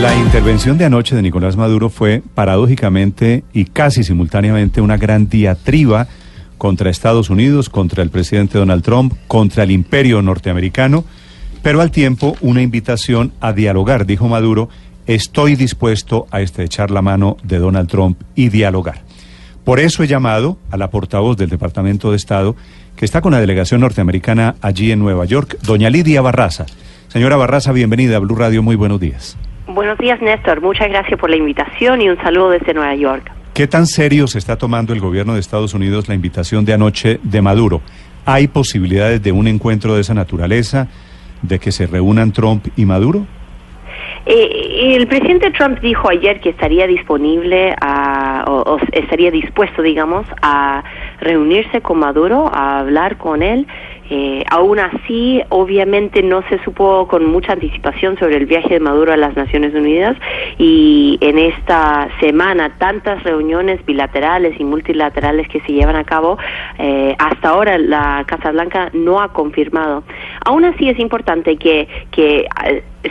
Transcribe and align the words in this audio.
La 0.00 0.14
intervención 0.14 0.76
de 0.76 0.84
anoche 0.84 1.14
de 1.14 1.22
Nicolás 1.22 1.56
Maduro 1.56 1.88
fue 1.88 2.22
paradójicamente 2.34 3.44
y 3.52 3.64
casi 3.64 4.02
simultáneamente 4.04 4.80
una 4.80 4.96
gran 4.96 5.28
diatriba 5.28 6.08
contra 6.58 6.90
Estados 6.90 7.30
Unidos, 7.30 7.70
contra 7.70 8.02
el 8.02 8.10
presidente 8.10 8.58
Donald 8.58 8.82
Trump, 8.82 9.14
contra 9.28 9.62
el 9.62 9.70
imperio 9.70 10.20
norteamericano, 10.20 11.04
pero 11.62 11.80
al 11.80 11.90
tiempo 11.90 12.36
una 12.40 12.60
invitación 12.60 13.32
a 13.40 13.52
dialogar, 13.52 14.04
dijo 14.04 14.28
Maduro, 14.28 14.68
estoy 15.06 15.56
dispuesto 15.56 16.26
a 16.30 16.40
estrechar 16.40 16.90
la 16.90 17.00
mano 17.00 17.36
de 17.42 17.58
Donald 17.58 17.88
Trump 17.88 18.20
y 18.34 18.48
dialogar. 18.48 19.02
Por 19.64 19.80
eso 19.80 20.02
he 20.02 20.06
llamado 20.06 20.58
a 20.70 20.76
la 20.76 20.90
portavoz 20.90 21.36
del 21.36 21.48
Departamento 21.48 22.10
de 22.10 22.16
Estado, 22.16 22.56
que 22.96 23.04
está 23.04 23.20
con 23.20 23.32
la 23.32 23.40
delegación 23.40 23.80
norteamericana 23.80 24.56
allí 24.60 24.92
en 24.92 24.98
Nueva 24.98 25.24
York, 25.24 25.56
doña 25.62 25.88
Lidia 25.88 26.20
Barraza. 26.20 26.66
Señora 27.08 27.36
Barraza, 27.36 27.72
bienvenida 27.72 28.16
a 28.16 28.18
Blue 28.18 28.36
Radio, 28.36 28.62
muy 28.62 28.76
buenos 28.76 29.00
días. 29.00 29.36
Buenos 29.66 29.96
días, 29.98 30.20
Néstor. 30.20 30.60
Muchas 30.60 30.88
gracias 30.88 31.18
por 31.18 31.30
la 31.30 31.36
invitación 31.36 32.02
y 32.02 32.10
un 32.10 32.16
saludo 32.18 32.50
desde 32.50 32.74
Nueva 32.74 32.94
York. 32.94 33.30
¿Qué 33.54 33.66
tan 33.66 33.86
serio 33.86 34.26
se 34.26 34.38
está 34.38 34.56
tomando 34.58 34.92
el 34.92 35.00
gobierno 35.00 35.34
de 35.34 35.40
Estados 35.40 35.74
Unidos 35.74 36.08
la 36.08 36.14
invitación 36.14 36.64
de 36.64 36.74
anoche 36.74 37.18
de 37.22 37.40
Maduro? 37.40 37.80
¿Hay 38.26 38.48
posibilidades 38.48 39.22
de 39.22 39.32
un 39.32 39.46
encuentro 39.48 39.94
de 39.94 40.02
esa 40.02 40.12
naturaleza, 40.12 40.88
de 41.40 41.58
que 41.58 41.72
se 41.72 41.86
reúnan 41.86 42.32
Trump 42.32 42.66
y 42.76 42.84
Maduro? 42.84 43.26
Eh, 44.26 44.96
el 44.96 45.06
presidente 45.06 45.50
Trump 45.50 45.80
dijo 45.80 46.08
ayer 46.08 46.40
que 46.40 46.48
estaría 46.48 46.86
disponible 46.86 47.74
a, 47.80 48.44
o, 48.46 48.78
estaría 48.92 49.30
dispuesto, 49.30 49.82
digamos, 49.82 50.26
a 50.40 50.82
reunirse 51.20 51.82
con 51.82 51.98
Maduro, 51.98 52.50
a 52.52 52.80
hablar 52.80 53.18
con 53.18 53.42
él. 53.42 53.66
Eh, 54.10 54.44
aún 54.50 54.78
así, 54.78 55.42
obviamente 55.48 56.22
no 56.22 56.42
se 56.48 56.62
supo 56.62 57.08
con 57.08 57.24
mucha 57.24 57.52
anticipación 57.52 58.18
sobre 58.18 58.36
el 58.36 58.46
viaje 58.46 58.74
de 58.74 58.80
Maduro 58.80 59.12
a 59.12 59.16
las 59.16 59.34
Naciones 59.34 59.74
Unidas 59.74 60.16
y 60.58 61.18
en 61.20 61.38
esta 61.38 62.08
semana 62.20 62.76
tantas 62.78 63.22
reuniones 63.22 63.84
bilaterales 63.86 64.60
y 64.60 64.64
multilaterales 64.64 65.48
que 65.48 65.60
se 65.60 65.72
llevan 65.72 65.96
a 65.96 66.04
cabo, 66.04 66.36
eh, 66.78 67.16
hasta 67.18 67.48
ahora 67.48 67.78
la 67.78 68.24
Casa 68.26 68.50
Blanca 68.50 68.90
no 68.92 69.20
ha 69.22 69.32
confirmado. 69.32 70.04
Aún 70.44 70.64
así 70.64 70.88
es 70.88 70.98
importante 70.98 71.56
que, 71.56 71.88
que 72.10 72.46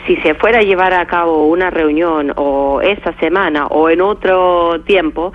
si 0.06 0.16
se 0.16 0.34
fuera 0.34 0.58
a 0.58 0.62
llevar 0.62 0.92
a 0.92 1.06
cabo 1.06 1.46
una 1.46 1.70
reunión 1.70 2.32
o 2.36 2.80
esta 2.82 3.12
semana 3.18 3.66
o 3.66 3.88
en 3.90 4.00
otro 4.00 4.80
tiempo, 4.86 5.32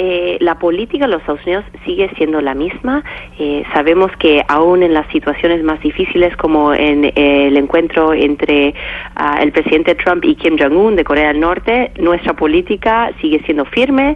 eh, 0.00 0.38
la 0.40 0.60
política 0.60 1.06
de 1.06 1.10
los 1.10 1.20
Estados 1.22 1.44
Unidos 1.44 1.64
sigue 1.84 2.08
siendo 2.16 2.40
la 2.40 2.54
misma. 2.54 3.02
Eh, 3.36 3.64
sabemos 3.72 4.12
que 4.20 4.44
aún 4.46 4.84
en 4.84 4.94
las 4.94 5.08
situaciones 5.08 5.64
más 5.64 5.80
difíciles, 5.80 6.36
como 6.36 6.72
en 6.72 7.06
eh, 7.06 7.48
el 7.48 7.56
encuentro 7.56 8.14
entre 8.14 8.74
ah, 9.16 9.40
el 9.42 9.50
presidente 9.50 9.96
Trump 9.96 10.24
y 10.24 10.36
Kim 10.36 10.56
Jong-un 10.56 10.94
de 10.94 11.02
Corea 11.02 11.28
del 11.28 11.40
Norte, 11.40 11.90
nuestra 11.98 12.34
política 12.34 13.10
sigue 13.20 13.42
siendo 13.44 13.64
firme. 13.64 14.14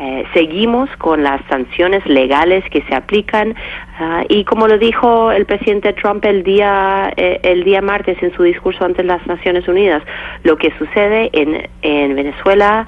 Eh, 0.00 0.24
seguimos 0.32 0.88
con 0.96 1.22
las 1.22 1.44
sanciones 1.48 2.04
legales 2.06 2.64
que 2.70 2.82
se 2.82 2.94
aplican 2.94 3.54
ah, 3.98 4.24
y 4.26 4.42
como 4.44 4.66
lo 4.66 4.78
dijo 4.78 5.30
el 5.30 5.44
presidente 5.44 5.92
Trump 5.92 6.24
el 6.24 6.42
día 6.42 7.12
eh, 7.14 7.40
el 7.42 7.62
día 7.62 7.82
martes 7.82 8.16
en 8.22 8.34
su 8.34 8.42
discurso 8.42 8.86
ante 8.86 9.04
las 9.04 9.24
Naciones 9.26 9.68
Unidas 9.68 10.02
lo 10.44 10.56
que 10.56 10.72
sucede 10.78 11.28
en, 11.34 11.68
en 11.82 12.16
Venezuela 12.16 12.86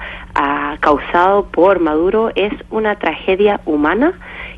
causado 0.79 1.45
por 1.45 1.79
Maduro 1.79 2.31
es 2.35 2.51
una 2.69 2.95
tragedia 2.97 3.61
humana 3.65 4.13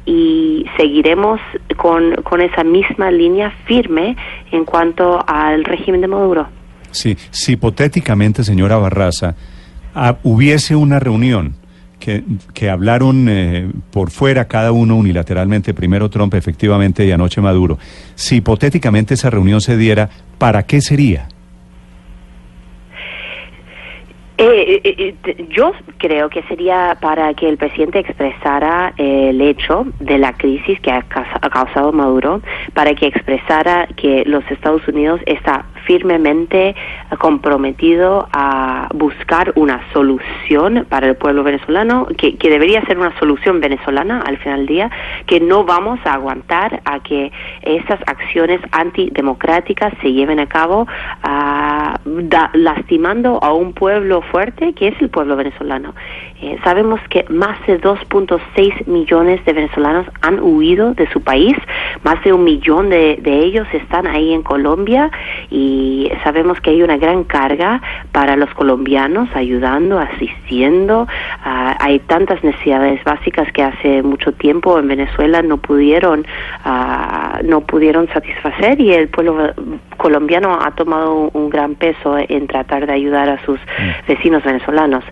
y 0.06 0.66
seguiremos 0.78 1.40
con, 1.75 2.16
con 2.23 2.42
esa 2.42 2.64
misma 2.64 3.12
línea 3.12 3.52
firme 3.66 4.16
en 4.52 4.66
cuanto 4.66 5.23
al 5.28 5.64
régimen 5.64 6.02
de 6.02 6.08
Maduro. 6.08 6.48
Sí, 6.92 7.16
si 7.30 7.53
hipotéticamente, 7.53 8.44
señora 8.44 8.78
Barraza, 8.78 9.36
hubiese 10.23 10.75
una 10.75 11.00
reunión 11.00 11.53
que, 12.00 12.23
que 12.53 12.70
hablaron 12.70 13.28
eh, 13.30 13.70
por 13.92 14.12
fuera 14.12 14.45
cada 14.45 14.72
uno 14.72 14.95
unilateralmente, 14.95 15.73
primero 15.73 16.09
Trump 16.09 16.34
efectivamente 16.34 17.06
y 17.06 17.12
anoche 17.12 17.41
Maduro, 17.41 17.78
si 18.16 18.38
hipotéticamente 18.38 19.16
esa 19.16 19.30
reunión 19.30 19.62
se 19.62 19.78
diera, 19.78 20.09
¿para 20.38 20.63
qué 20.63 20.81
sería? 20.81 21.28
Eh, 24.40 24.81
eh, 24.84 25.16
eh, 25.25 25.46
yo 25.50 25.72
creo 25.97 26.30
que 26.30 26.44
sería 26.44 26.96
para 27.02 27.34
que 27.34 27.50
el 27.50 27.58
presidente 27.58 28.00
expresara 28.00 28.94
el 28.96 29.41
hecho 29.41 29.88
de 30.00 30.19
la 30.19 30.34
crisis 30.34 30.79
que 30.79 30.91
ha, 30.91 31.02
causado 31.02 31.91
Maduro, 31.91 32.41
para 32.75 32.94
que 32.94 33.08
expresara 33.08 33.88
que 33.97 34.24
los 34.28 34.44
Estados 34.52 34.88
Unidos 34.88 35.22
está 35.25 35.66
firmemente 35.88 36.75
comprometido 37.18 38.28
a 38.34 38.90
buscar 38.94 39.53
una 39.56 39.81
solución 39.94 40.86
para 40.90 41.08
el 41.08 41.16
pueblo 41.16 41.44
venezolano, 41.44 42.08
que, 42.18 42.38
debería 42.48 42.86
ser 42.86 43.00
una 43.00 43.18
solución 43.20 43.59
venezolana 43.59 44.22
al 44.22 44.38
final 44.38 44.59
del 44.59 44.68
día, 44.68 44.92
que 45.26 45.40
no 45.40 45.64
vamos 45.64 46.00
a 46.06 46.14
aguantar 46.14 46.81
a 46.86 47.00
que 47.00 47.31
esas 47.62 48.00
acciones 48.06 48.59
antidemocráticas 48.72 49.94
se 50.02 50.12
lleven 50.12 50.40
a 50.40 50.47
cabo 50.47 50.88
ah, 51.24 52.00
lastimando 52.53 53.40
a 53.42 53.53
un 53.53 53.74
pueblo 53.74 54.22
fuerte 54.22 54.74
que 54.74 54.90
es 54.90 55.02
el 55.02 55.09
pueblo 55.09 55.36
venezolano. 55.36 55.94
Eh, 56.42 56.58
sabemos 56.64 57.00
que 57.09 57.26
más 57.30 57.58
de 57.66 57.80
2.6 57.81 58.88
millones 58.88 59.44
de 59.46 59.53
venezolanos 59.53 60.06
han 60.22 60.40
huido 60.40 60.94
de 60.94 61.09
su 61.12 61.22
país, 61.22 61.56
más 62.03 62.24
de 62.24 62.34
un 62.34 62.44
millón 62.44 62.90
de, 62.90 63.19
ellos 63.25 63.68
están 63.74 64.08
ahí 64.08 64.34
en 64.34 64.41
Colombia 64.41 65.12
y 65.50 66.12
sabemos 66.24 66.59
que 66.62 66.72
hay 66.72 66.81
una 66.81 66.97
gran 66.97 67.24
carga 67.24 67.81
para 68.12 68.35
los 68.35 68.50
colombianos 68.53 69.30
ayudando, 69.35 70.00
asistiendo. 70.00 71.08
Ah, 71.44 71.78
hay 71.80 72.00
tantas 72.00 72.44
necesidades 72.44 73.03
básicas 73.03 73.52
que 73.52 73.63
hace 73.63 74.02
mucho 74.03 74.31
tiempo 74.31 74.80
en 74.80 74.88
Venezuela 74.88 75.41
no 75.41 75.58
pudieron, 75.58 76.25
uh, 76.66 77.44
no 77.44 77.62
pudieron 77.62 78.08
satisfacer 78.09 78.79
y 78.81 78.94
el 78.94 79.09
pueblo 79.09 79.53
colombiano 79.97 80.59
ha 80.62 80.72
tomado 80.72 81.29
un, 81.34 81.50
gran 81.50 81.75
peso 81.75 82.18
en 82.18 82.46
tratar 82.47 82.85
de 82.85 82.94
ayudar 82.94 83.29
a 83.29 83.44
sus 83.46 83.59
mm. 83.59 84.08
vecinos 84.08 84.44
venezolanos. 84.44 85.03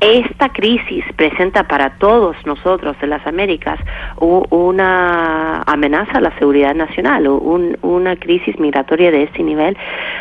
Esta 0.00 0.50
crisis 0.50 1.04
presenta 1.16 1.64
para 1.64 1.90
todos 1.98 2.36
nosotros 2.44 2.98
de 3.00 3.06
las 3.06 3.26
Américas 3.26 3.78
una 4.18 5.62
amenaza 5.62 6.19
la 6.20 6.36
seguridad 6.38 6.74
nacional, 6.74 7.26
una 7.26 8.16
crisis 8.16 8.58
migratoria 8.58 9.10
de 9.10 9.24
este 9.24 9.42
nivel. 9.42 9.76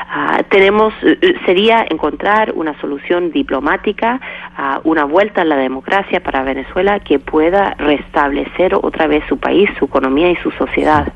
Ah, 0.09 0.41
tenemos, 0.49 0.93
eh, 1.03 1.35
sería 1.45 1.85
encontrar 1.89 2.53
una 2.55 2.79
solución 2.79 3.31
diplomática, 3.31 4.19
uh, 4.57 4.89
una 4.89 5.05
vuelta 5.05 5.41
a 5.41 5.45
la 5.45 5.57
democracia 5.57 6.21
para 6.21 6.43
Venezuela 6.43 6.99
que 6.99 7.19
pueda 7.19 7.75
restablecer 7.77 8.75
otra 8.75 9.07
vez 9.07 9.23
su 9.29 9.37
país, 9.37 9.69
su 9.77 9.85
economía 9.85 10.31
y 10.31 10.35
su 10.37 10.51
sociedad. 10.51 11.13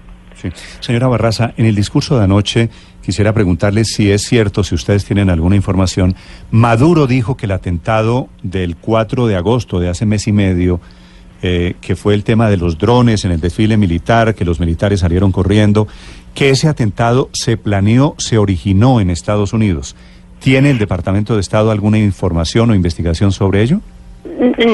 Señora 0.80 1.08
Barraza, 1.08 1.54
en 1.58 1.66
el 1.66 1.76
discurso 1.76 2.18
de 2.18 2.24
anoche 2.26 2.70
quisiera 3.02 3.34
preguntarle 3.34 3.86
si 3.86 4.12
es 4.12 4.24
cierto, 4.24 4.64
si 4.64 4.76
ustedes 4.76 5.06
tienen 5.06 5.30
alguna 5.30 5.56
información. 5.56 6.16
Maduro 6.52 7.08
dijo 7.08 7.38
que 7.38 7.46
el 7.46 7.52
atentado 7.52 8.30
del 8.42 8.76
4 8.78 9.28
de 9.28 9.36
agosto 9.36 9.80
de 9.80 9.90
hace 9.90 10.06
mes 10.06 10.28
y 10.28 10.32
medio, 10.32 10.80
eh, 11.46 11.76
que 11.81 11.98
fue 11.98 12.14
el 12.14 12.24
tema 12.24 12.50
de 12.50 12.56
los 12.56 12.78
drones 12.78 13.26
en 13.26 13.31
el 13.31 13.42
desfile 13.42 13.76
militar, 13.76 14.34
que 14.34 14.46
los 14.46 14.62
militares 14.62 15.02
salieron 15.02 15.34
corriendo, 15.34 15.90
que 16.34 16.50
ese 16.50 16.70
atentado 16.70 17.30
se 17.34 17.58
planeó, 17.58 18.16
se 18.18 18.38
originó 18.38 19.02
en 19.02 19.09
Estados 19.09 19.52
Unidos. 19.52 19.96
¿Tiene 20.40 20.72
el 20.72 20.78
Departamento 20.78 21.36
de 21.36 21.42
Estado 21.42 21.70
alguna 21.70 22.00
información 22.00 22.72
o 22.72 22.76
investigación 22.76 23.34
sobre 23.34 23.62
ello? 23.62 23.81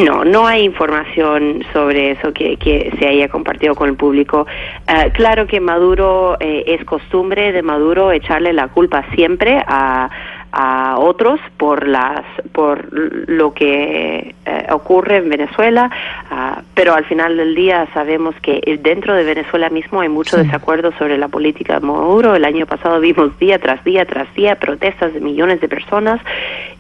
No, 0.05 0.23
no 0.23 0.45
hay 0.45 0.63
información 0.63 1.63
sobre 1.73 2.11
eso 2.11 2.31
que, 2.33 2.57
que 2.57 2.93
se 2.99 3.07
haya 3.07 3.29
compartido 3.29 3.73
con 3.73 3.89
el 3.89 3.95
público. 3.95 4.45
Uh, 4.87 5.11
claro 5.13 5.47
que 5.47 5.59
Maduro 5.59 6.37
eh, 6.39 6.65
es 6.67 6.85
costumbre 6.85 7.51
de 7.51 7.63
Maduro 7.63 8.11
echarle 8.11 8.53
la 8.53 8.67
culpa 8.67 9.05
siempre 9.15 9.63
a 9.67 10.09
a 10.51 10.97
otros 10.97 11.39
por 11.57 11.87
las 11.87 12.23
por 12.51 12.87
lo 12.91 13.53
que 13.53 14.35
eh, 14.45 14.67
ocurre 14.71 15.17
en 15.17 15.29
Venezuela 15.29 15.89
uh, 16.31 16.61
pero 16.73 16.93
al 16.93 17.05
final 17.05 17.35
del 17.37 17.55
día 17.55 17.87
sabemos 17.93 18.35
que 18.41 18.61
dentro 18.81 19.13
de 19.13 19.23
Venezuela 19.23 19.69
mismo 19.69 20.01
hay 20.01 20.09
mucho 20.09 20.37
desacuerdo 20.37 20.91
sobre 20.97 21.17
la 21.17 21.27
política 21.27 21.79
de 21.79 21.85
Maduro. 21.85 22.35
El 22.35 22.45
año 22.45 22.65
pasado 22.65 22.99
vimos 22.99 23.37
día 23.37 23.59
tras 23.59 23.83
día 23.83 24.05
tras 24.05 24.33
día 24.33 24.55
protestas 24.55 25.13
de 25.13 25.19
millones 25.19 25.59
de 25.61 25.67
personas. 25.67 26.21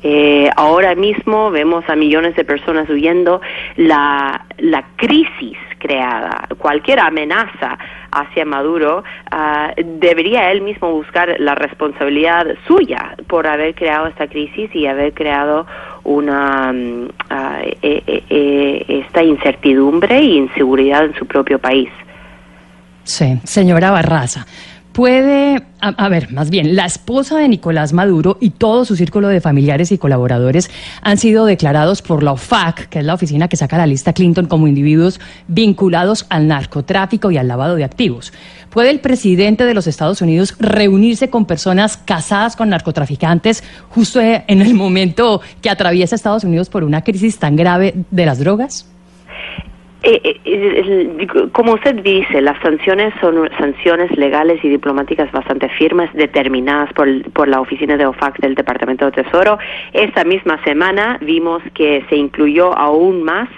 Eh, 0.01 0.49
ahora 0.55 0.95
mismo 0.95 1.51
vemos 1.51 1.83
a 1.89 1.95
millones 1.95 2.35
de 2.35 2.45
personas 2.45 2.89
huyendo. 2.89 3.41
La 3.75 4.45
la 4.57 4.83
crisis 4.95 5.57
creada, 5.79 6.47
cualquier 6.57 6.99
amenaza 6.99 7.77
hacia 8.11 8.45
Maduro, 8.45 9.03
uh, 9.31 9.81
debería 9.99 10.51
él 10.51 10.61
mismo 10.61 10.91
buscar 10.91 11.35
la 11.39 11.55
responsabilidad 11.55 12.45
suya 12.67 13.15
por 13.27 13.47
haber 13.47 13.75
creado 13.75 14.07
esta 14.07 14.27
crisis 14.27 14.73
y 14.73 14.87
haber 14.87 15.13
creado 15.13 15.65
una 16.03 16.71
uh, 16.71 17.69
eh, 17.81 18.23
eh, 18.29 18.85
esta 18.87 19.23
incertidumbre 19.23 20.17
e 20.17 20.23
inseguridad 20.23 21.05
en 21.05 21.15
su 21.15 21.25
propio 21.25 21.59
país. 21.59 21.89
Sí, 23.03 23.39
señora 23.43 23.91
Barraza. 23.91 24.45
Puede, 24.91 25.61
a, 25.79 26.09
ver, 26.09 26.31
más 26.31 26.49
bien, 26.49 26.75
la 26.75 26.85
esposa 26.85 27.37
de 27.37 27.47
Nicolás 27.47 27.93
Maduro 27.93 28.37
y 28.41 28.51
todo 28.51 28.85
su 28.85 28.95
círculo 28.95 29.27
de 29.27 29.41
familiares 29.41 29.91
y 29.91 29.97
colaboradores 29.97 30.69
han 31.01 31.17
sido 31.17 31.45
declarados 31.45 32.01
por 32.01 32.23
la 32.23 32.33
OFAC, 32.33 32.89
que 32.89 32.99
es 32.99 33.05
la 33.05 33.13
oficina 33.13 33.47
que 33.47 33.57
saca 33.57 33.77
la 33.77 33.87
lista 33.87 34.13
Clinton 34.13 34.47
como 34.47 34.67
individuos 34.67 35.19
vinculados 35.47 36.25
al 36.29 36.47
narcotráfico 36.47 37.31
y 37.31 37.37
al 37.37 37.47
lavado 37.47 37.75
de 37.75 37.83
activos. 37.83 38.33
¿Puede 38.69 38.91
el 38.91 38.99
presidente 38.99 39.65
de 39.65 39.73
los 39.73 39.87
Estados 39.87 40.21
Unidos 40.21 40.55
reunirse 40.59 41.29
con 41.29 41.45
personas 41.45 41.97
casadas 41.97 42.55
con 42.55 42.69
narcotraficantes 42.69 43.63
justo 43.89 44.19
en 44.21 44.61
el 44.61 44.73
momento 44.73 45.41
que 45.61 45.69
atraviesa 45.69 46.15
Estados 46.15 46.43
Unidos 46.43 46.69
por 46.69 46.83
una 46.83 47.03
crisis 47.03 47.39
tan 47.39 47.55
grave 47.55 47.95
de 48.11 48.25
las 48.25 48.39
drogas? 48.39 48.85
Eh, 50.01 50.21
eh, 50.23 50.39
eh, 50.45 51.27
como 51.51 51.73
usted 51.73 51.95
dice, 51.95 52.41
las 52.41 52.57
sanciones 52.61 53.13
son 53.19 53.49
sanciones 53.57 54.09
legales 54.17 54.63
y 54.63 54.69
diplomáticas 54.69 55.29
bastante 55.33 55.67
firmes, 55.69 56.09
determinadas 56.13 56.93
por, 56.93 57.07
por 57.31 57.49
la 57.49 57.59
oficina 57.59 57.97
de 57.97 58.05
OFAC 58.05 58.39
del 58.39 58.55
Departamento 58.55 59.05
de 59.05 59.23
Tesoro. 59.23 59.59
Esta 59.91 60.23
misma 60.23 60.63
semana 60.63 61.17
vimos 61.19 61.61
que 61.73 62.05
se 62.07 62.15
incluyó 62.15 62.73
aún 62.77 63.23
más 63.23 63.49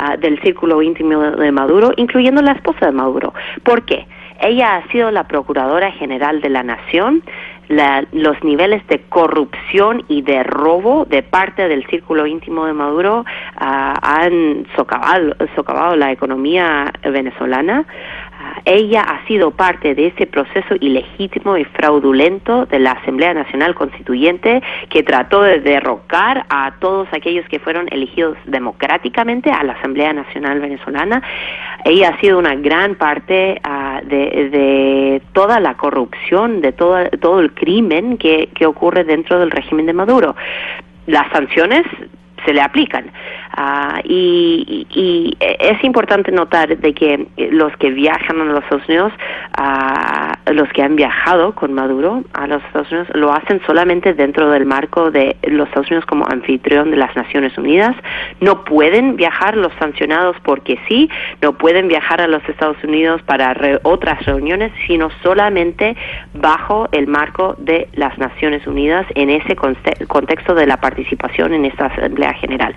ah, 0.00 0.16
del 0.16 0.40
círculo 0.42 0.82
íntimo 0.82 1.20
de 1.30 1.52
Maduro, 1.52 1.92
incluyendo 1.96 2.42
la 2.42 2.52
esposa 2.52 2.86
de 2.86 2.92
Maduro. 2.92 3.32
¿Por 3.62 3.84
qué? 3.84 4.04
Ella 4.40 4.76
ha 4.76 4.88
sido 4.90 5.12
la 5.12 5.28
Procuradora 5.28 5.92
General 5.92 6.40
de 6.40 6.48
la 6.48 6.64
Nación 6.64 7.22
los 7.68 8.42
niveles 8.44 8.86
de 8.88 9.00
corrupción 9.08 10.04
y 10.08 10.22
de 10.22 10.42
robo 10.42 11.04
de 11.04 11.22
parte 11.22 11.68
del 11.68 11.86
círculo 11.86 12.26
íntimo 12.26 12.66
de 12.66 12.72
Maduro 12.72 13.24
ah, 13.56 13.94
han 14.02 14.66
socavado, 14.76 15.34
socavado 15.56 15.96
la 15.96 16.12
economía 16.12 16.92
venezolana 17.02 17.84
ella 18.64 19.02
ha 19.02 19.26
sido 19.26 19.50
parte 19.50 19.94
de 19.94 20.06
ese 20.06 20.26
proceso 20.26 20.74
ilegítimo 20.80 21.56
y 21.58 21.64
fraudulento 21.64 22.64
de 22.66 22.78
la 22.78 22.92
Asamblea 22.92 23.34
Nacional 23.34 23.74
Constituyente 23.74 24.62
que 24.88 25.02
trató 25.02 25.42
de 25.42 25.60
derrocar 25.60 26.46
a 26.48 26.72
todos 26.78 27.06
aquellos 27.12 27.46
que 27.48 27.58
fueron 27.58 27.88
elegidos 27.90 28.38
democráticamente 28.46 29.50
a 29.50 29.62
la 29.64 29.74
Asamblea 29.74 30.14
Nacional 30.14 30.60
Venezolana. 30.60 31.22
Ella 31.84 32.10
ha 32.10 32.20
sido 32.20 32.38
una 32.38 32.54
gran 32.54 32.94
parte 32.94 33.60
ah, 33.64 34.00
de, 34.02 35.20
toda 35.34 35.60
la 35.60 35.74
corrupción, 35.74 36.62
de 36.62 36.72
todo, 36.72 37.08
todo 37.20 37.40
el 37.40 37.52
crimen 37.52 38.16
que, 38.16 38.48
que 38.54 38.64
ocurre 38.64 39.04
dentro 39.04 39.38
del 39.38 39.50
régimen 39.50 39.84
de 39.84 39.92
Maduro. 39.92 40.34
Las 41.06 41.30
sanciones 41.32 41.84
se 42.44 42.52
le 42.52 42.60
aplican. 42.60 43.10
Ah, 43.56 44.00
y, 44.04 44.86
es 45.40 45.84
importante 45.84 46.32
notar 46.32 46.76
de 46.76 46.92
que 46.92 47.26
los 47.36 47.76
que 47.76 47.90
viajan 47.90 48.40
a 48.40 48.44
los 48.44 48.64
Estados 48.64 48.88
Unidos, 48.88 49.12
uh, 49.58 50.33
los 50.52 50.68
que 50.70 50.82
han 50.82 50.96
viajado 50.96 51.54
con 51.54 51.72
Maduro 51.72 52.22
a 52.32 52.46
los 52.46 52.62
Estados 52.64 52.90
Unidos, 52.90 53.08
lo 53.14 53.32
hacen 53.32 53.60
solamente 53.66 54.14
dentro 54.14 54.50
del 54.50 54.66
marco 54.66 55.10
de 55.10 55.36
los 55.42 55.68
Estados 55.68 55.90
Unidos 55.90 56.06
como 56.06 56.26
anfitrión 56.26 56.90
de 56.90 56.96
las 56.96 57.14
Naciones 57.16 57.56
Unidas. 57.56 57.96
No 58.40 58.64
pueden 58.64 59.16
viajar 59.16 59.56
los 59.56 59.72
sancionados 59.78 60.36
porque 60.44 60.78
sí, 60.88 61.08
no 61.40 61.54
pueden 61.54 61.88
viajar 61.88 62.20
a 62.20 62.28
los 62.28 62.46
Estados 62.48 62.76
Unidos 62.84 63.22
para 63.22 63.54
otras 63.82 64.24
reuniones, 64.26 64.72
sino 64.86 65.08
solamente 65.22 65.96
bajo 66.34 66.88
el 66.92 67.06
marco 67.06 67.56
de 67.58 67.88
las 67.94 68.16
Naciones 68.18 68.66
Unidas 68.66 69.06
en 69.14 69.30
ese 69.30 69.56
contexto 69.56 70.54
de 70.54 70.66
la 70.66 70.76
participación 70.76 71.54
en 71.54 71.64
esta 71.64 71.86
Asamblea 71.86 72.34
General 72.34 72.74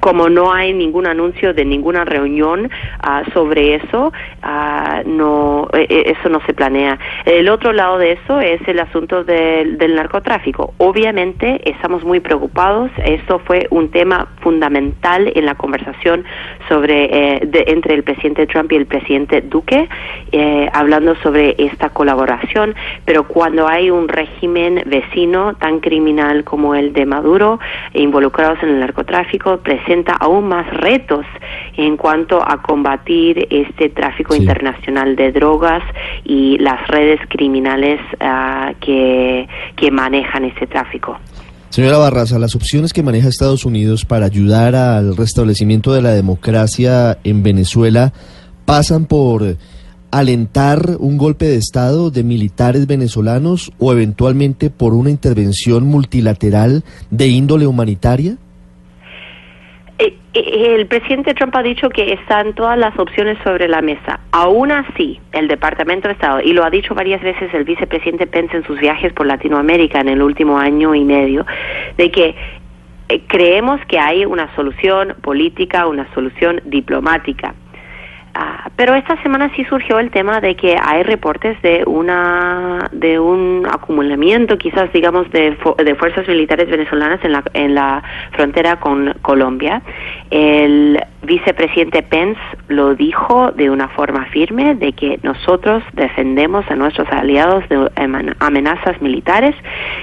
como 0.00 0.28
no 0.28 0.52
hay 0.52 0.72
ningún 0.72 1.06
anuncio 1.06 1.54
de 1.54 1.64
ninguna 1.64 2.04
reunión 2.04 2.70
ah, 3.00 3.22
sobre 3.32 3.76
eso, 3.76 4.12
ah, 4.42 5.02
no, 5.04 5.68
e, 5.72 5.86
e, 5.88 6.10
eso 6.12 6.28
no 6.30 6.40
se 6.46 6.54
planea. 6.54 6.98
El 7.24 7.48
otro 7.48 7.72
lado 7.72 7.98
de 7.98 8.12
eso 8.12 8.40
es 8.40 8.60
el 8.66 8.78
asunto 8.80 9.24
del, 9.24 9.76
narcotráfico. 9.94 10.74
Obviamente 10.78 11.60
estamos 11.68 12.04
muy 12.04 12.20
preocupados. 12.20 12.90
Esto 13.04 13.40
fue 13.40 13.66
un 13.70 13.90
tema 13.90 14.28
fundamental 14.40 15.32
en 15.34 15.46
la 15.46 15.56
conversación 15.56 16.24
sobre 16.68 17.04
eh, 17.04 17.50
entre 17.66 17.94
el 17.94 18.02
presidente 18.02 18.46
Trump 18.46 18.72
y 18.72 18.76
el 18.76 18.86
presidente 18.86 19.40
Duque, 19.40 19.88
eh, 20.32 20.68
hablando 20.72 21.16
sobre 21.16 21.56
esta 21.58 21.90
colaboración. 21.90 22.74
Pero 23.04 23.24
cuando 23.24 23.66
hay 23.66 23.90
un 23.90 24.08
régimen 24.08 24.82
vecino 24.86 25.54
tan 25.54 25.80
criminal 25.80 26.44
como 26.44 26.74
el 26.74 26.92
de 26.92 27.06
Maduro, 27.06 27.58
involucrados 27.94 28.62
en 28.62 28.70
el 28.70 28.80
narcotráfico, 28.80 29.58
presenta 29.58 30.12
aún 30.14 30.48
más 30.48 30.66
retos 30.72 31.26
en 31.76 31.96
cuanto 31.96 32.40
a 32.42 32.62
combatir 32.62 33.46
este 33.50 33.88
tráfico 33.88 34.34
internacional 34.34 35.16
de 35.16 35.32
drogas 35.32 35.82
y 36.24 36.58
las 36.58 36.86
redes 36.88 37.20
criminales 37.28 38.00
uh, 38.20 38.74
que, 38.80 39.48
que 39.76 39.90
manejan 39.90 40.44
ese 40.44 40.66
tráfico. 40.66 41.18
Señora 41.70 41.98
Barraza, 41.98 42.38
las 42.38 42.56
opciones 42.56 42.92
que 42.92 43.02
maneja 43.02 43.28
Estados 43.28 43.64
Unidos 43.64 44.04
para 44.04 44.26
ayudar 44.26 44.74
al 44.74 45.16
restablecimiento 45.16 45.92
de 45.92 46.02
la 46.02 46.10
democracia 46.10 47.18
en 47.22 47.44
Venezuela 47.44 48.12
pasan 48.64 49.06
por 49.06 49.56
alentar 50.10 50.96
un 50.98 51.16
golpe 51.16 51.46
de 51.46 51.56
Estado 51.56 52.10
de 52.10 52.24
militares 52.24 52.86
venezolanos 52.86 53.72
o 53.78 53.92
eventualmente 53.92 54.70
por 54.70 54.94
una 54.94 55.10
intervención 55.10 55.84
multilateral 55.84 56.84
de 57.10 57.28
índole 57.28 57.66
humanitaria? 57.66 58.36
Eh, 60.02 60.16
eh, 60.32 60.76
el 60.76 60.86
presidente 60.86 61.34
Trump 61.34 61.54
ha 61.54 61.62
dicho 61.62 61.90
que 61.90 62.14
están 62.14 62.54
todas 62.54 62.78
las 62.78 62.98
opciones 62.98 63.36
sobre 63.44 63.68
la 63.68 63.82
mesa. 63.82 64.20
Aún 64.32 64.72
así, 64.72 65.20
el 65.32 65.46
Departamento 65.46 66.08
de 66.08 66.14
Estado, 66.14 66.40
y 66.40 66.54
lo 66.54 66.64
ha 66.64 66.70
dicho 66.70 66.94
varias 66.94 67.20
veces 67.20 67.52
el 67.52 67.64
vicepresidente 67.64 68.26
Pence 68.26 68.56
en 68.56 68.64
sus 68.64 68.80
viajes 68.80 69.12
por 69.12 69.26
Latinoamérica 69.26 70.00
en 70.00 70.08
el 70.08 70.22
último 70.22 70.56
año 70.58 70.94
y 70.94 71.04
medio, 71.04 71.44
de 71.98 72.10
que 72.10 72.34
eh, 73.10 73.20
creemos 73.26 73.78
que 73.88 73.98
hay 73.98 74.24
una 74.24 74.54
solución 74.56 75.16
política, 75.20 75.86
una 75.86 76.10
solución 76.14 76.62
diplomática 76.64 77.54
Ah, 78.32 78.70
pero 78.76 78.94
esta 78.94 79.20
semana 79.22 79.50
sí 79.56 79.64
surgió 79.64 79.98
el 79.98 80.10
tema 80.10 80.40
de 80.40 80.54
que 80.54 80.76
hay 80.80 81.02
reportes 81.02 81.60
de 81.62 81.82
una 81.84 82.88
de 82.92 83.18
un 83.18 83.66
acumulamiento, 83.68 84.56
quizás 84.56 84.92
digamos, 84.92 85.28
de, 85.30 85.56
de 85.84 85.94
fuerzas 85.96 86.28
militares 86.28 86.70
venezolanas 86.70 87.18
en 87.24 87.32
la, 87.32 87.42
en 87.54 87.74
la 87.74 88.02
frontera 88.32 88.78
con 88.78 89.14
Colombia. 89.22 89.82
El 90.30 91.02
vicepresidente 91.22 92.02
Pence 92.02 92.40
lo 92.68 92.94
dijo 92.94 93.50
de 93.52 93.68
una 93.68 93.88
forma 93.88 94.24
firme 94.26 94.76
de 94.76 94.92
que 94.92 95.18
nosotros 95.22 95.82
defendemos 95.92 96.64
a 96.70 96.76
nuestros 96.76 97.08
aliados 97.10 97.68
de 97.68 97.90
amenazas 98.38 99.02
militares 99.02 99.56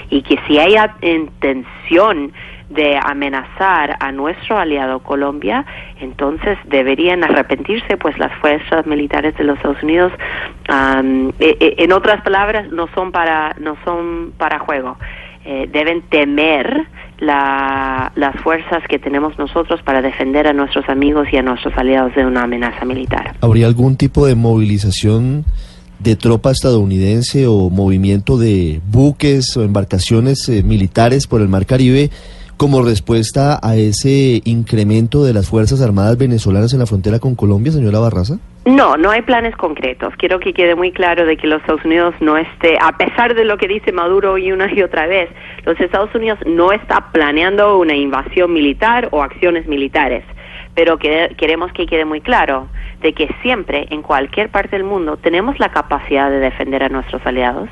y 0.09 0.21
que 0.21 0.37
si 0.47 0.59
hay 0.59 0.75
intención 1.01 2.33
de 2.69 2.99
amenazar 3.01 3.95
a 3.99 4.11
nuestro 4.11 4.57
aliado 4.57 4.99
Colombia, 4.99 5.65
entonces 6.01 6.57
deberían 6.65 7.23
arrepentirse, 7.23 7.97
pues 7.97 8.17
las 8.17 8.33
fuerzas 8.39 8.85
militares 8.85 9.35
de 9.37 9.43
los 9.45 9.57
Estados 9.57 9.81
Unidos, 9.83 10.11
e, 11.39 11.57
e, 11.59 11.75
en 11.83 11.93
otras 11.93 12.21
palabras, 12.23 12.69
no 12.71 12.87
son 12.93 13.11
para 13.11 13.55
no 13.59 13.77
son 13.85 14.33
para 14.37 14.59
juego. 14.59 14.97
Eh, 15.45 15.69
deben 15.71 16.01
temer 16.01 16.87
las 17.19 18.35
fuerzas 18.43 18.83
que 18.89 18.99
tenemos 18.99 19.39
nosotros 19.39 19.81
para 19.81 20.01
defender 20.01 20.45
a 20.45 20.53
nuestros 20.53 20.87
amigos 20.89 21.27
y 21.31 21.37
a 21.37 21.41
nuestros 21.41 21.75
aliados 21.77 22.13
de 22.15 22.25
una 22.25 22.43
amenaza 22.43 22.85
militar. 22.85 23.33
¿Habría 23.41 23.65
algún 23.65 23.95
tipo 23.95 24.27
de 24.27 24.35
movilización 24.35 25.45
de 25.99 26.15
tropa 26.15 26.51
estadounidense 26.51 27.47
o 27.47 27.69
movimiento 27.69 28.37
de 28.37 28.81
buques 28.91 29.55
o 29.57 29.63
embarcaciones 29.63 30.47
eh, 30.49 30.63
militares 30.63 31.27
por 31.27 31.41
el 31.41 31.47
Mar 31.47 31.65
Caribe 31.65 32.11
como 32.57 32.81
respuesta 32.81 33.59
a 33.61 33.75
ese 33.75 34.41
incremento 34.43 35.23
de 35.23 35.33
las 35.33 35.47
Fuerzas 35.47 35.81
Armadas 35.81 36.17
venezolanas 36.17 36.73
en 36.73 36.79
la 36.79 36.87
frontera 36.87 37.19
con 37.19 37.35
Colombia, 37.35 37.71
señora 37.71 37.99
Barraza? 37.99 38.39
No, 38.65 38.97
no 38.97 39.11
hay 39.11 39.21
planes 39.21 39.55
concretos. 39.55 40.13
Quiero 40.17 40.39
que 40.39 40.53
quede 40.53 40.75
muy 40.75 40.91
claro 40.91 41.25
de 41.25 41.37
que 41.37 41.47
los 41.47 41.61
Estados 41.61 41.85
Unidos 41.85 42.15
no 42.19 42.35
esté, 42.35 42.77
a 42.81 42.97
pesar 42.97 43.35
de 43.35 43.45
lo 43.45 43.57
que 43.57 43.67
dice 43.67 43.91
Maduro 43.91 44.37
y 44.37 44.51
una 44.51 44.73
y 44.73 44.81
otra 44.81 45.07
vez, 45.07 45.29
los 45.65 45.79
Estados 45.79 46.13
Unidos 46.15 46.39
no 46.45 46.73
está 46.73 47.11
planeando 47.11 47.77
una 47.77 47.95
invasión 47.95 48.51
militar 48.51 49.07
o 49.11 49.21
acciones 49.21 49.67
militares. 49.67 50.25
Pero 50.73 50.97
queremos 50.97 51.71
que 51.73 51.85
quede 51.85 52.05
muy 52.05 52.21
claro 52.21 52.67
de 53.01 53.13
que 53.13 53.29
siempre, 53.41 53.87
en 53.91 54.01
cualquier 54.01 54.49
parte 54.49 54.75
del 54.75 54.83
mundo, 54.83 55.17
tenemos 55.17 55.59
la 55.59 55.69
capacidad 55.69 56.29
de 56.29 56.39
defender 56.39 56.83
a 56.83 56.89
nuestros 56.89 57.23
aliados. 57.25 57.69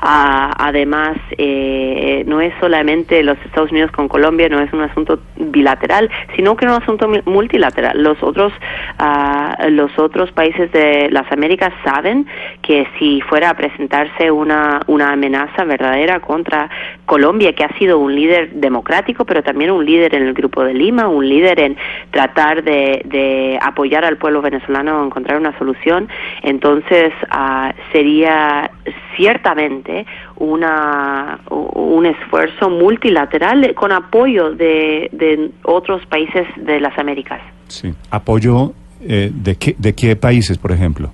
Ah, 0.00 0.52
además, 0.58 1.16
eh, 1.38 2.24
no 2.26 2.40
es 2.40 2.52
solamente 2.60 3.22
los 3.22 3.38
Estados 3.44 3.70
Unidos 3.70 3.90
con 3.92 4.08
Colombia, 4.08 4.48
no 4.48 4.60
es 4.60 4.72
un 4.72 4.82
asunto 4.82 5.18
bilateral, 5.36 6.10
sino 6.34 6.56
que 6.56 6.66
es 6.66 6.70
un 6.70 6.82
asunto 6.82 7.08
multilateral. 7.24 8.02
Los 8.02 8.22
otros, 8.22 8.52
ah, 8.98 9.56
los 9.70 9.98
otros 9.98 10.30
países 10.32 10.70
de 10.72 11.08
las 11.10 11.30
Américas 11.32 11.72
saben 11.82 12.26
que 12.60 12.86
si 12.98 13.22
fuera 13.22 13.50
a 13.50 13.54
presentarse 13.54 14.30
una, 14.30 14.80
una 14.86 15.12
amenaza 15.12 15.64
verdadera 15.64 16.20
contra 16.20 16.68
Colombia, 17.06 17.54
que 17.54 17.64
ha 17.64 17.78
sido 17.78 17.98
un 17.98 18.14
líder 18.14 18.50
democrático, 18.52 19.24
pero 19.24 19.42
también 19.42 19.70
un 19.70 19.86
líder 19.86 20.14
en 20.14 20.24
el 20.24 20.34
Grupo 20.34 20.64
de 20.64 20.74
Lima, 20.74 21.08
un 21.08 21.26
líder 21.26 21.60
en 21.60 21.76
tratar 22.10 22.62
de, 22.62 23.00
de 23.04 23.58
apoyar 23.62 24.04
al 24.04 24.18
pueblo 24.18 24.42
venezolano, 24.42 24.66
venezolano 24.76 25.04
encontrar 25.04 25.38
una 25.38 25.56
solución, 25.58 26.08
entonces 26.42 27.12
ah, 27.30 27.72
sería 27.92 28.70
ciertamente 29.16 30.06
una, 30.36 31.40
un 31.50 32.06
esfuerzo 32.06 32.70
multilateral 32.70 33.74
con 33.74 33.92
apoyo 33.92 34.50
de, 34.50 35.08
de 35.12 35.50
otros 35.62 36.04
países 36.06 36.46
de 36.56 36.80
las 36.80 36.96
Américas. 36.98 37.40
Sí, 37.68 37.92
apoyo 38.10 38.72
eh, 39.02 39.30
de, 39.32 39.56
qué, 39.56 39.74
de 39.78 39.94
qué 39.94 40.16
países, 40.16 40.58
por 40.58 40.72
ejemplo. 40.72 41.10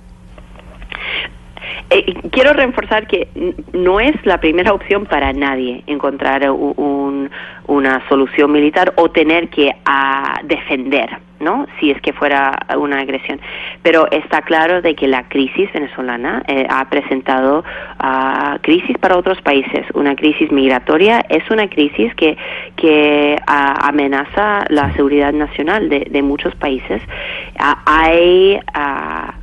Eh, 1.89 2.29
quiero 2.31 2.53
reforzar 2.53 3.07
que 3.07 3.27
no 3.73 3.99
es 3.99 4.13
la 4.25 4.39
primera 4.39 4.73
opción 4.73 5.05
para 5.05 5.31
nadie 5.33 5.83
encontrar 5.85 6.49
un, 6.49 7.29
una 7.67 8.07
solución 8.09 8.51
militar 8.51 8.93
o 8.97 9.11
tener 9.11 9.49
que 9.49 9.75
a, 9.85 10.39
defender 10.43 11.09
¿no? 11.43 11.67
Si 11.79 11.91
es 11.91 12.01
que 12.01 12.13
fuera 12.13 12.57
una 12.77 12.99
agresión. 12.99 13.39
Pero 13.83 14.09
está 14.09 14.41
claro 14.41 14.81
de 14.81 14.95
que 14.95 15.07
la 15.07 15.27
crisis 15.27 15.71
venezolana 15.73 16.41
eh, 16.47 16.65
ha 16.69 16.89
presentado 16.89 17.63
uh, 18.01 18.57
crisis 18.61 18.97
para 18.97 19.17
otros 19.17 19.41
países. 19.41 19.85
Una 19.93 20.15
crisis 20.15 20.51
migratoria 20.51 21.23
es 21.29 21.43
una 21.51 21.67
crisis 21.67 22.15
que, 22.15 22.37
que 22.77 23.37
amenaza 23.45 24.63
la 24.69 24.93
seguridad 24.93 25.33
nacional 25.33 25.89
de, 25.89 26.07
de 26.09 26.21
muchos 26.21 26.55
países. 26.55 27.01
Uh, 27.59 27.75
hay 27.85 28.59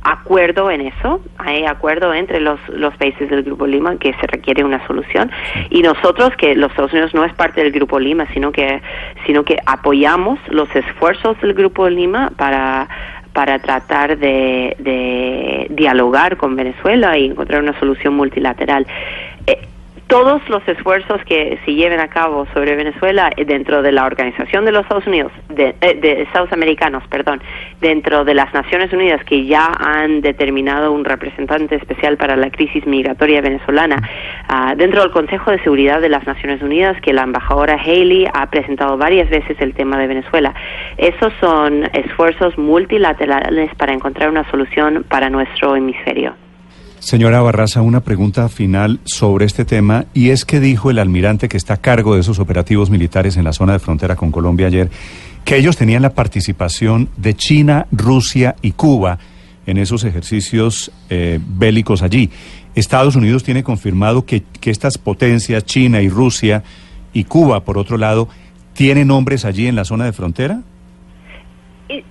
acuerdo 0.01 0.71
en 0.71 0.81
eso, 0.81 1.21
hay 1.37 1.65
acuerdo 1.65 2.13
entre 2.13 2.39
los, 2.39 2.59
los 2.69 2.95
países 2.97 3.29
del 3.29 3.43
Grupo 3.43 3.67
Lima 3.67 3.97
que 3.97 4.13
se 4.13 4.27
requiere 4.27 4.63
una 4.63 4.85
solución. 4.87 5.31
Y 5.69 5.81
nosotros, 5.81 6.31
que 6.37 6.55
los 6.55 6.71
Estados 6.71 6.91
Unidos 6.93 7.13
no 7.13 7.23
es 7.23 7.33
parte 7.33 7.61
del 7.61 7.71
Grupo 7.71 7.99
Lima, 7.99 8.10
sino 8.33 8.51
que, 8.51 8.81
sino 9.25 9.43
que 9.43 9.57
apoyamos 9.65 10.39
los 10.49 10.73
esfuerzos 10.75 11.39
del 11.41 11.53
Grupo 11.53 11.89
Lima 11.89 12.31
para 12.37 12.87
para 13.33 13.59
tratar 13.59 14.17
de, 14.17 14.75
de 14.79 15.67
dialogar 15.69 16.37
con 16.37 16.55
Venezuela 16.55 17.17
y 17.17 17.27
encontrar 17.27 17.61
una 17.61 17.77
solución 17.79 18.13
multilateral. 18.13 18.85
Todos 20.11 20.41
los 20.49 20.61
esfuerzos 20.67 21.23
que 21.23 21.57
se 21.63 21.73
lleven 21.73 22.01
a 22.01 22.09
cabo 22.09 22.45
sobre 22.53 22.75
Venezuela 22.75 23.31
eh, 23.37 23.45
dentro 23.45 23.81
de 23.81 23.93
la 23.93 24.05
Organización 24.05 24.65
de 24.65 24.73
los 24.73 24.81
Estados 24.81 25.07
Unidos, 25.07 25.31
de, 25.47 25.73
eh, 25.79 25.97
de, 26.01 26.23
Estados 26.23 26.51
Americanos, 26.51 27.01
perdón, 27.09 27.41
dentro 27.79 28.25
de 28.25 28.33
las 28.33 28.53
Naciones 28.53 28.91
Unidas 28.91 29.23
que 29.23 29.45
ya 29.45 29.71
han 29.79 30.19
determinado 30.19 30.91
un 30.91 31.05
representante 31.05 31.75
especial 31.75 32.17
para 32.17 32.35
la 32.35 32.49
crisis 32.49 32.85
migratoria 32.85 33.39
venezolana, 33.39 34.01
uh, 34.49 34.75
dentro 34.75 35.01
del 35.01 35.11
Consejo 35.11 35.49
de 35.49 35.63
Seguridad 35.63 36.01
de 36.01 36.09
las 36.09 36.27
Naciones 36.27 36.61
Unidas 36.61 36.99
que 36.99 37.13
la 37.13 37.23
embajadora 37.23 37.75
Haley 37.75 38.27
ha 38.33 38.49
presentado 38.49 38.97
varias 38.97 39.29
veces 39.29 39.55
el 39.61 39.73
tema 39.73 39.97
de 39.97 40.07
Venezuela. 40.07 40.53
Esos 40.97 41.31
son 41.39 41.85
esfuerzos 41.93 42.57
multilaterales 42.57 43.73
para 43.75 43.93
encontrar 43.93 44.29
una 44.29 44.43
solución 44.51 45.05
para 45.07 45.29
nuestro 45.29 45.73
hemisferio. 45.77 46.35
Señora 47.01 47.41
Barraza, 47.41 47.81
una 47.81 48.01
pregunta 48.01 48.47
final 48.47 48.99
sobre 49.05 49.45
este 49.45 49.65
tema 49.65 50.05
y 50.13 50.29
es 50.29 50.45
que 50.45 50.59
dijo 50.59 50.91
el 50.91 50.99
almirante 50.99 51.49
que 51.49 51.57
está 51.57 51.73
a 51.73 51.81
cargo 51.81 52.13
de 52.13 52.21
esos 52.21 52.37
operativos 52.37 52.91
militares 52.91 53.37
en 53.37 53.43
la 53.43 53.53
zona 53.53 53.73
de 53.73 53.79
frontera 53.79 54.15
con 54.15 54.31
Colombia 54.31 54.67
ayer 54.67 54.91
que 55.43 55.57
ellos 55.57 55.77
tenían 55.77 56.03
la 56.03 56.13
participación 56.13 57.09
de 57.17 57.33
China, 57.33 57.87
Rusia 57.91 58.55
y 58.61 58.73
Cuba 58.73 59.17
en 59.65 59.79
esos 59.79 60.03
ejercicios 60.03 60.91
eh, 61.09 61.39
bélicos 61.43 62.03
allí. 62.03 62.29
Estados 62.75 63.15
Unidos 63.15 63.43
tiene 63.43 63.63
confirmado 63.63 64.23
que, 64.23 64.43
que 64.59 64.69
estas 64.69 64.99
potencias, 64.99 65.65
China 65.65 66.03
y 66.03 66.07
Rusia 66.07 66.63
y 67.13 67.23
Cuba, 67.23 67.65
por 67.65 67.79
otro 67.79 67.97
lado, 67.97 68.29
tienen 68.73 69.09
hombres 69.09 69.43
allí 69.43 69.65
en 69.65 69.75
la 69.75 69.85
zona 69.85 70.05
de 70.05 70.13
frontera. 70.13 70.61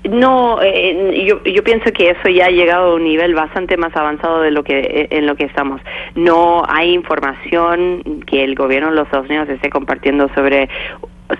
No, 0.04 0.60
eh, 0.62 1.24
yo, 1.26 1.42
yo 1.44 1.64
pienso 1.64 1.92
que 1.92 2.10
eso 2.10 2.28
ya 2.28 2.46
ha 2.46 2.50
llegado 2.50 2.92
a 2.92 2.94
un 2.94 3.04
nivel 3.04 3.34
bastante 3.34 3.76
más 3.76 3.94
avanzado 3.96 4.40
de 4.40 4.50
lo 4.50 4.64
que 4.64 4.78
eh, 4.78 5.08
en 5.10 5.26
lo 5.26 5.36
que 5.36 5.44
estamos. 5.44 5.80
No 6.14 6.62
hay 6.68 6.92
información 6.92 8.22
que 8.26 8.44
el 8.44 8.54
gobierno 8.54 8.90
de 8.90 8.96
los 8.96 9.06
Estados 9.06 9.28
Unidos 9.28 9.48
esté 9.48 9.70
compartiendo 9.70 10.28
sobre 10.34 10.68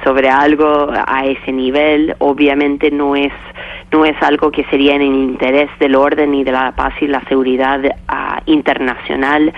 sobre 0.04 0.28
algo 0.28 0.90
a 0.92 1.26
ese 1.26 1.52
nivel. 1.52 2.14
Obviamente 2.18 2.90
no 2.90 3.16
es 3.16 3.32
no 3.92 4.04
es 4.04 4.14
algo 4.22 4.50
que 4.50 4.64
sería 4.64 4.94
en 4.94 5.02
el 5.02 5.14
interés 5.14 5.68
del 5.80 5.96
orden 5.96 6.34
y 6.34 6.44
de 6.44 6.52
la 6.52 6.72
paz 6.72 6.94
y 7.00 7.08
la 7.08 7.22
seguridad 7.28 7.80
uh, 7.84 8.40
internacional 8.46 9.52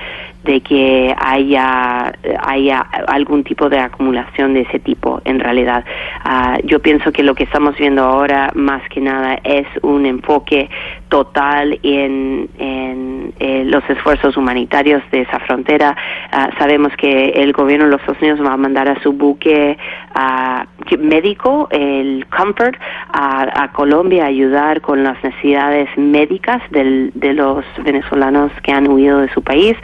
de 0.44 0.60
que 0.60 1.14
haya, 1.18 2.12
haya 2.44 2.80
algún 3.06 3.44
tipo 3.44 3.68
de 3.68 3.78
acumulación 3.78 4.54
de 4.54 4.62
ese 4.62 4.78
tipo 4.78 5.20
en 5.24 5.40
realidad. 5.40 5.84
Uh, 6.24 6.66
yo 6.66 6.80
pienso 6.80 7.12
que 7.12 7.22
lo 7.22 7.34
que 7.34 7.44
estamos 7.44 7.76
viendo 7.76 8.02
ahora 8.02 8.50
más 8.54 8.82
que 8.88 9.00
nada 9.00 9.38
es 9.44 9.66
un 9.82 10.06
enfoque 10.06 10.68
total 11.12 11.78
en, 11.82 12.48
en 12.58 13.34
eh, 13.38 13.64
los 13.66 13.84
esfuerzos 13.90 14.34
humanitarios 14.38 15.02
de 15.10 15.20
esa 15.20 15.40
frontera. 15.40 15.94
Uh, 16.32 16.58
sabemos 16.58 16.90
que 16.96 17.28
el 17.36 17.52
gobierno 17.52 17.84
de 17.84 17.90
los 17.90 18.00
Estados 18.00 18.22
Unidos 18.22 18.40
va 18.42 18.54
a 18.54 18.56
mandar 18.56 18.88
a 18.88 18.98
su 19.02 19.12
buque 19.12 19.76
uh, 20.16 20.96
médico, 20.98 21.68
el 21.70 22.26
Comfort, 22.34 22.76
a, 23.12 23.70
Colombia 23.74 24.24
a 24.24 24.28
ayudar 24.28 24.80
con 24.80 25.04
las 25.04 25.22
necesidades 25.22 25.88
médicas 25.96 26.62
del, 26.70 27.10
de 27.14 27.34
los 27.34 27.64
venezolanos 27.84 28.50
que 28.62 28.72
han 28.72 28.88
huido 28.88 29.20
de 29.20 29.28
su 29.34 29.42
país. 29.42 29.76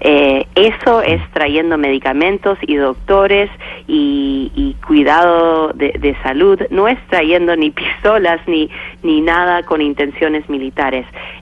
Eh, 0.00 0.46
eso 0.54 1.02
es 1.02 1.20
trayendo 1.32 1.78
medicamentos 1.78 2.58
y 2.62 2.76
doctores 2.76 3.50
y, 3.88 4.52
y 4.54 4.74
cuidado 4.86 5.72
de, 5.74 5.92
de, 5.98 6.16
salud, 6.22 6.60
no 6.70 6.86
es 6.86 6.98
trayendo 7.08 7.56
ni 7.56 7.70
pistolas 7.70 8.40
ni, 8.46 8.68
ni 9.02 9.20
nada 9.20 9.64
con 9.64 9.80
intenciones 9.80 10.48
militares. 10.48 10.75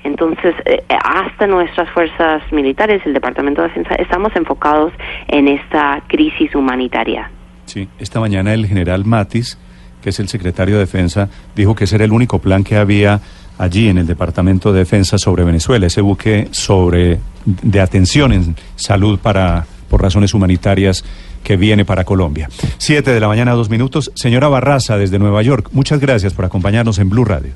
Entonces, 0.04 0.54
eh, 0.64 0.82
hasta 0.88 1.46
nuestras 1.46 1.90
fuerzas 1.90 2.42
militares, 2.52 3.02
el 3.04 3.14
Departamento 3.14 3.62
de 3.62 3.68
Defensa, 3.68 3.94
estamos 3.96 4.34
enfocados 4.36 4.92
en 5.28 5.48
esta 5.48 6.02
crisis 6.06 6.54
humanitaria. 6.54 7.30
Sí, 7.66 7.88
esta 7.98 8.20
mañana 8.20 8.54
el 8.54 8.66
general 8.66 9.04
Matis, 9.04 9.58
que 10.02 10.10
es 10.10 10.20
el 10.20 10.28
secretario 10.28 10.74
de 10.74 10.80
Defensa, 10.80 11.28
dijo 11.56 11.74
que 11.74 11.84
ese 11.84 11.96
era 11.96 12.04
el 12.04 12.12
único 12.12 12.38
plan 12.38 12.62
que 12.62 12.76
había 12.76 13.20
allí 13.58 13.88
en 13.88 13.98
el 13.98 14.06
Departamento 14.06 14.72
de 14.72 14.80
Defensa 14.80 15.18
sobre 15.18 15.44
Venezuela, 15.44 15.86
ese 15.86 16.00
buque 16.00 16.48
sobre 16.50 17.18
de 17.44 17.80
atención 17.80 18.32
en 18.32 18.56
salud 18.76 19.18
para 19.18 19.66
por 19.88 20.02
razones 20.02 20.34
humanitarias 20.34 21.04
que 21.42 21.56
viene 21.56 21.84
para 21.84 22.04
Colombia. 22.04 22.48
Siete 22.78 23.12
de 23.12 23.20
la 23.20 23.28
mañana, 23.28 23.52
dos 23.52 23.70
minutos. 23.70 24.10
Señora 24.14 24.48
Barraza, 24.48 24.96
desde 24.96 25.18
Nueva 25.18 25.42
York, 25.42 25.68
muchas 25.72 26.00
gracias 26.00 26.32
por 26.32 26.44
acompañarnos 26.44 26.98
en 26.98 27.10
Blue 27.10 27.24
Radio. 27.24 27.52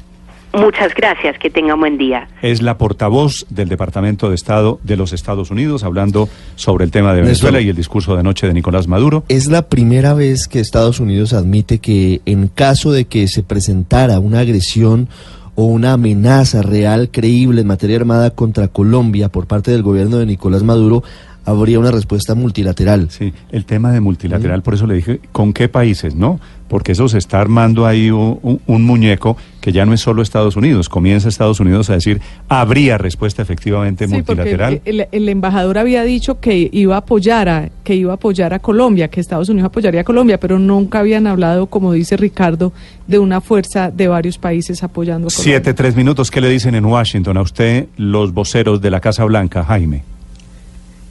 Muchas 0.52 0.94
gracias, 0.94 1.38
que 1.38 1.50
tenga 1.50 1.74
un 1.74 1.80
buen 1.80 1.98
día. 1.98 2.28
Es 2.42 2.62
la 2.62 2.78
portavoz 2.78 3.46
del 3.50 3.68
Departamento 3.68 4.28
de 4.28 4.34
Estado 4.34 4.80
de 4.82 4.96
los 4.96 5.12
Estados 5.12 5.50
Unidos 5.50 5.84
hablando 5.84 6.28
sobre 6.56 6.84
el 6.84 6.90
tema 6.90 7.14
de 7.14 7.22
Venezuela 7.22 7.60
y 7.60 7.68
el 7.68 7.76
discurso 7.76 8.14
de 8.14 8.20
anoche 8.20 8.46
de 8.46 8.54
Nicolás 8.54 8.88
Maduro. 8.88 9.24
Es 9.28 9.48
la 9.48 9.68
primera 9.68 10.14
vez 10.14 10.48
que 10.48 10.60
Estados 10.60 11.00
Unidos 11.00 11.32
admite 11.32 11.78
que 11.78 12.22
en 12.24 12.48
caso 12.48 12.92
de 12.92 13.04
que 13.04 13.28
se 13.28 13.42
presentara 13.42 14.20
una 14.20 14.40
agresión 14.40 15.08
o 15.54 15.64
una 15.64 15.94
amenaza 15.94 16.62
real, 16.62 17.10
creíble 17.10 17.62
en 17.62 17.66
materia 17.66 17.96
armada 17.96 18.30
contra 18.30 18.68
Colombia 18.68 19.28
por 19.28 19.46
parte 19.46 19.70
del 19.70 19.82
gobierno 19.82 20.18
de 20.18 20.26
Nicolás 20.26 20.62
Maduro, 20.62 21.02
habría 21.44 21.78
una 21.78 21.90
respuesta 21.90 22.34
multilateral. 22.34 23.10
Sí, 23.10 23.32
el 23.50 23.64
tema 23.64 23.90
de 23.90 24.00
multilateral, 24.00 24.62
por 24.62 24.74
eso 24.74 24.86
le 24.86 24.94
dije, 24.94 25.20
¿con 25.32 25.52
qué 25.52 25.68
países? 25.68 26.14
¿No? 26.14 26.38
Porque 26.68 26.92
eso 26.92 27.08
se 27.08 27.18
está 27.18 27.40
armando 27.40 27.86
ahí 27.86 28.10
un, 28.10 28.38
un, 28.42 28.60
un, 28.66 28.84
muñeco 28.84 29.36
que 29.68 29.72
ya 29.72 29.84
no 29.84 29.92
es 29.92 30.00
solo 30.00 30.22
Estados 30.22 30.56
Unidos. 30.56 30.88
Comienza 30.88 31.28
Estados 31.28 31.60
Unidos 31.60 31.90
a 31.90 31.92
decir, 31.92 32.22
habría 32.48 32.96
respuesta 32.96 33.42
efectivamente 33.42 34.06
sí, 34.06 34.14
multilateral. 34.14 34.80
El, 34.86 35.00
el, 35.00 35.08
el, 35.12 35.28
embajador 35.28 35.76
había 35.76 36.04
dicho 36.04 36.40
que 36.40 36.70
iba 36.72 36.94
a 36.94 37.00
apoyar 37.00 37.50
a, 37.50 37.68
que 37.84 37.94
iba 37.94 38.12
a 38.12 38.14
apoyar 38.14 38.54
a 38.54 38.60
Colombia, 38.60 39.08
que 39.08 39.20
Estados 39.20 39.50
Unidos 39.50 39.66
apoyaría 39.66 40.00
a 40.00 40.04
Colombia, 40.04 40.40
pero 40.40 40.58
nunca 40.58 41.00
habían 41.00 41.26
hablado, 41.26 41.66
como 41.66 41.92
dice 41.92 42.16
Ricardo, 42.16 42.72
de 43.06 43.18
una 43.18 43.42
fuerza 43.42 43.90
de 43.90 44.08
varios 44.08 44.38
países 44.38 44.82
apoyando 44.82 45.28
a 45.28 45.30
Colombia. 45.30 45.52
Siete, 45.52 45.74
tres 45.74 45.94
minutos, 45.94 46.30
¿qué 46.30 46.40
le 46.40 46.48
dicen 46.48 46.74
en 46.74 46.86
Washington 46.86 47.36
a 47.36 47.42
usted 47.42 47.88
los 47.98 48.32
voceros 48.32 48.80
de 48.80 48.90
la 48.90 49.00
Casa 49.00 49.26
Blanca, 49.26 49.64
Jaime? 49.64 50.02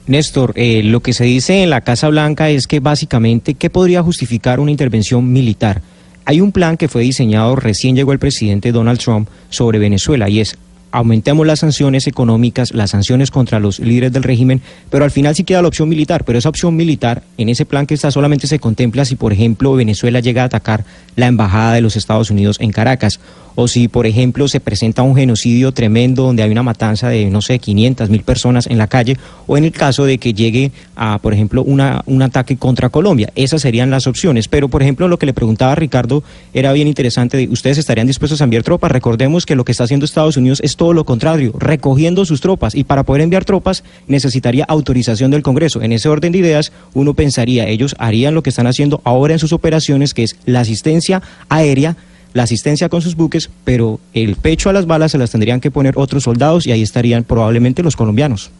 Néstor, 0.08 0.52
eh, 0.56 0.82
lo 0.82 0.98
que 0.98 1.12
se 1.12 1.22
dice 1.22 1.62
en 1.62 1.70
la 1.70 1.82
Casa 1.82 2.08
Blanca 2.08 2.50
es 2.50 2.66
que 2.66 2.80
básicamente, 2.80 3.54
¿qué 3.54 3.70
podría 3.70 4.02
justificar 4.02 4.58
una 4.58 4.72
intervención 4.72 5.32
militar? 5.32 5.80
Hay 6.28 6.42
un 6.42 6.52
plan 6.52 6.76
que 6.76 6.88
fue 6.88 7.00
diseñado, 7.00 7.56
recién 7.56 7.96
llegó 7.96 8.12
el 8.12 8.18
presidente 8.18 8.70
Donald 8.70 8.98
Trump 8.98 9.30
sobre 9.48 9.78
Venezuela 9.78 10.28
y 10.28 10.40
es 10.40 10.58
aumentemos 10.90 11.46
las 11.46 11.60
sanciones 11.60 12.06
económicas, 12.06 12.72
las 12.72 12.90
sanciones 12.90 13.30
contra 13.30 13.60
los 13.60 13.78
líderes 13.78 14.12
del 14.12 14.22
régimen, 14.22 14.60
pero 14.90 15.04
al 15.04 15.10
final 15.10 15.34
sí 15.34 15.44
queda 15.44 15.62
la 15.62 15.68
opción 15.68 15.88
militar, 15.88 16.24
pero 16.24 16.38
esa 16.38 16.48
opción 16.48 16.76
militar 16.76 17.22
en 17.36 17.48
ese 17.48 17.66
plan 17.66 17.86
que 17.86 17.94
está 17.94 18.10
solamente 18.10 18.46
se 18.46 18.58
contempla 18.58 19.04
si, 19.04 19.16
por 19.16 19.32
ejemplo, 19.32 19.74
Venezuela 19.74 20.20
llega 20.20 20.42
a 20.42 20.46
atacar 20.46 20.84
la 21.16 21.26
embajada 21.26 21.74
de 21.74 21.80
los 21.80 21.96
Estados 21.96 22.30
Unidos 22.30 22.58
en 22.60 22.72
Caracas 22.72 23.20
o 23.60 23.66
si, 23.66 23.88
por 23.88 24.06
ejemplo, 24.06 24.46
se 24.46 24.60
presenta 24.60 25.02
un 25.02 25.16
genocidio 25.16 25.72
tremendo 25.72 26.22
donde 26.22 26.44
hay 26.44 26.50
una 26.52 26.62
matanza 26.62 27.08
de, 27.08 27.28
no 27.28 27.42
sé, 27.42 27.58
500 27.58 28.08
mil 28.08 28.22
personas 28.22 28.68
en 28.68 28.78
la 28.78 28.86
calle, 28.86 29.16
o 29.48 29.58
en 29.58 29.64
el 29.64 29.72
caso 29.72 30.04
de 30.04 30.18
que 30.18 30.32
llegue 30.32 30.70
a, 30.94 31.18
por 31.18 31.34
ejemplo, 31.34 31.64
una, 31.64 32.04
un 32.06 32.22
ataque 32.22 32.56
contra 32.56 32.88
Colombia. 32.88 33.32
Esas 33.34 33.62
serían 33.62 33.90
las 33.90 34.06
opciones. 34.06 34.46
Pero, 34.46 34.68
por 34.68 34.80
ejemplo, 34.80 35.08
lo 35.08 35.18
que 35.18 35.26
le 35.26 35.32
preguntaba 35.32 35.74
Ricardo 35.74 36.22
era 36.54 36.72
bien 36.72 36.86
interesante. 36.86 37.48
¿Ustedes 37.50 37.78
estarían 37.78 38.06
dispuestos 38.06 38.40
a 38.40 38.44
enviar 38.44 38.62
tropas? 38.62 38.92
Recordemos 38.92 39.44
que 39.44 39.56
lo 39.56 39.64
que 39.64 39.72
está 39.72 39.82
haciendo 39.82 40.06
Estados 40.06 40.36
Unidos 40.36 40.60
es 40.62 40.76
todo 40.78 40.94
lo 40.94 41.04
contrario, 41.04 41.52
recogiendo 41.58 42.24
sus 42.24 42.40
tropas. 42.40 42.74
Y 42.74 42.84
para 42.84 43.02
poder 43.02 43.20
enviar 43.20 43.44
tropas 43.44 43.84
necesitaría 44.06 44.64
autorización 44.64 45.30
del 45.30 45.42
Congreso. 45.42 45.82
En 45.82 45.92
ese 45.92 46.08
orden 46.08 46.32
de 46.32 46.38
ideas, 46.38 46.72
uno 46.94 47.12
pensaría, 47.12 47.68
ellos 47.68 47.94
harían 47.98 48.34
lo 48.34 48.42
que 48.42 48.48
están 48.48 48.66
haciendo 48.66 49.02
ahora 49.04 49.34
en 49.34 49.38
sus 49.38 49.52
operaciones, 49.52 50.14
que 50.14 50.22
es 50.22 50.36
la 50.46 50.60
asistencia 50.60 51.20
aérea 51.50 51.96
la 52.34 52.42
asistencia 52.42 52.88
con 52.88 53.00
sus 53.00 53.16
buques, 53.16 53.50
pero 53.64 54.00
el 54.12 54.36
pecho 54.36 54.68
a 54.68 54.72
las 54.72 54.86
balas 54.86 55.12
se 55.12 55.18
las 55.18 55.30
tendrían 55.30 55.60
que 55.60 55.70
poner 55.70 55.94
otros 55.96 56.24
soldados 56.24 56.66
y 56.66 56.72
ahí 56.72 56.82
estarían 56.82 57.24
probablemente 57.24 57.82
los 57.82 57.96
colombianos. 57.96 58.50